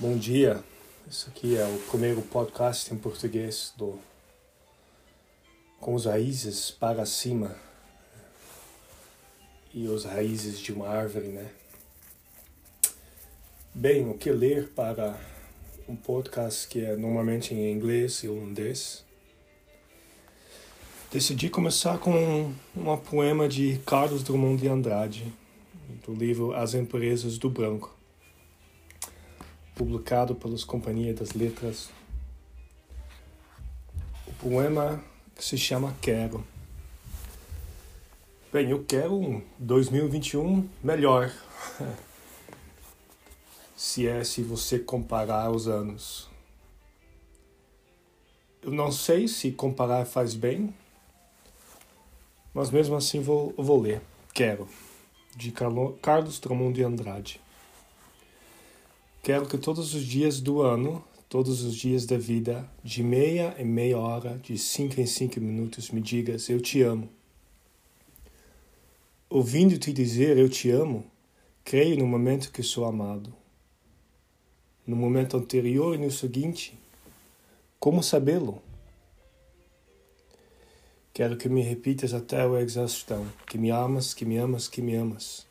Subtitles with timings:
[0.00, 0.64] Bom dia.
[1.06, 3.98] Isso aqui é o primeiro podcast em português do
[5.78, 7.54] com os raízes para cima
[9.74, 11.50] e os raízes de uma árvore, né?
[13.74, 15.20] Bem, o que ler para
[15.86, 19.04] um podcast que é normalmente em inglês e holandês?
[21.12, 25.30] Decidi começar com um poema de Carlos Drummond de Andrade,
[26.06, 27.99] do livro As Empresas do Branco
[29.80, 31.88] publicado pelas Companhias das Letras.
[34.26, 35.02] O poema
[35.34, 36.44] que se chama Quero.
[38.52, 41.32] Bem, eu quero um 2021 melhor.
[43.74, 46.28] se é se você comparar os anos.
[48.62, 50.74] Eu não sei se comparar faz bem,
[52.52, 54.02] mas mesmo assim vou, vou ler.
[54.34, 54.68] Quero,
[55.34, 55.50] de
[56.02, 57.40] Carlos Drummond de Andrade.
[59.22, 63.66] Quero que todos os dias do ano, todos os dias da vida, de meia em
[63.66, 67.06] meia hora, de cinco em cinco minutos, me digas: Eu te amo.
[69.28, 71.04] Ouvindo te dizer eu te amo,
[71.62, 73.32] creio no momento que sou amado.
[74.86, 76.76] No momento anterior e no seguinte,
[77.78, 78.62] como sabê-lo?
[81.12, 84.96] Quero que me repitas até a exaustão, que me amas, que me amas, que me
[84.96, 85.46] amas.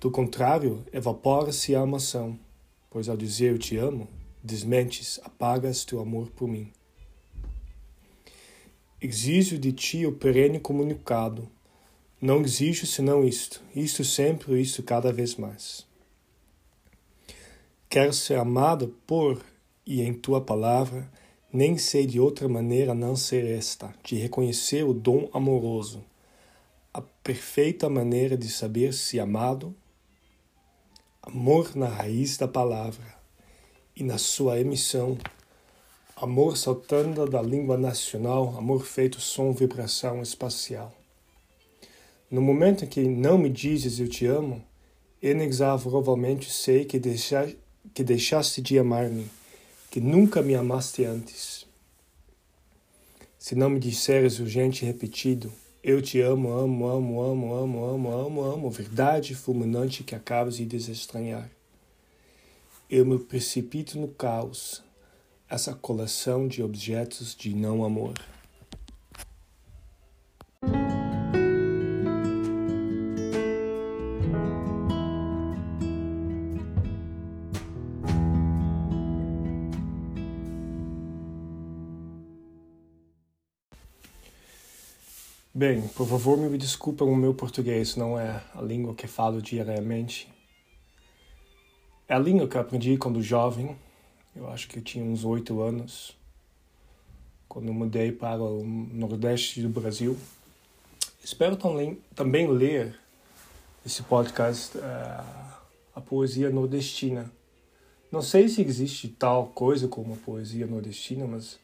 [0.00, 2.38] Do contrário, evapora-se a amação
[2.92, 4.06] pois ao dizer eu te amo,
[4.44, 6.70] desmentes, apagas teu amor por mim.
[9.00, 11.48] Exijo de ti o perene comunicado.
[12.20, 15.86] Não exijo senão isto, isto sempre, isto cada vez mais.
[17.88, 19.42] Quero ser amado por
[19.86, 21.10] e em tua palavra,
[21.50, 26.04] nem sei de outra maneira não ser esta, de reconhecer o dom amoroso,
[26.92, 29.74] a perfeita maneira de saber se amado
[31.22, 33.14] amor na raiz da palavra
[33.94, 35.16] e na sua emissão,
[36.16, 40.92] amor saltando da língua nacional, amor feito som, vibração espacial.
[42.28, 44.64] No momento em que não me dizes eu te amo,
[45.22, 47.54] inexoravelmente sei que, deixa,
[47.94, 49.30] que deixaste de amar-me,
[49.92, 51.66] que nunca me amaste antes.
[53.38, 55.52] Se não me disseres urgente e repetido,
[55.84, 58.70] eu te amo, amo, amo, amo, amo, amo, amo, amo.
[58.70, 61.50] Verdade fulminante que acabas de desestranhar.
[62.88, 64.80] Eu me precipito no caos,
[65.50, 68.14] essa coleção de objetos de não amor.
[85.54, 90.26] Bem, por favor me desculpem o meu português, não é a língua que falo diariamente.
[92.08, 93.76] É a língua que aprendi quando jovem,
[94.34, 96.16] eu acho que eu tinha uns oito anos,
[97.46, 100.16] quando mudei para o nordeste do Brasil.
[101.22, 102.98] Espero também, ler
[103.84, 104.80] esse podcast, uh,
[105.94, 107.30] a poesia nordestina.
[108.10, 111.60] Não sei se existe tal coisa como poesia nordestina, mas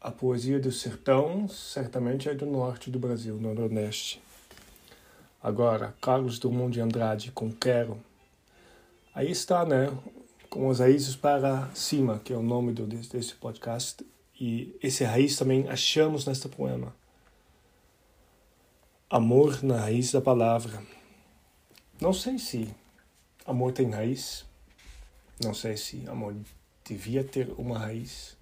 [0.00, 4.22] a poesia do sertão certamente é do norte do Brasil, no Nordeste.
[5.42, 7.98] Agora, Carlos Drummond de Andrade com Quero.
[9.14, 9.92] Aí está, né?
[10.48, 14.04] Com as raízes para cima, que é o nome do, desse podcast.
[14.40, 16.94] E esse raiz também achamos neste poema.
[19.10, 20.82] Amor na raiz da palavra.
[22.00, 22.74] Não sei se
[23.44, 24.46] amor tem raiz.
[25.44, 26.34] Não sei se amor
[26.84, 28.39] devia ter uma raiz.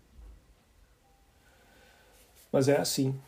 [2.50, 3.18] Mas é assim.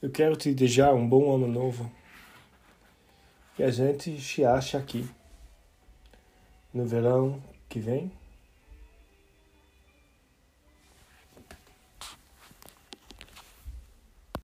[0.00, 1.90] Eu quero te desejar um bom ano novo.
[3.58, 5.08] E a gente se acha aqui
[6.72, 8.12] no verão que vem.